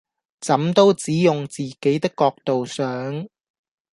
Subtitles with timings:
[0.39, 3.27] 怎都只用自己的角度想！